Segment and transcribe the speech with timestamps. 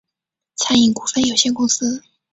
[0.55, 2.01] 餐饮股份有限公司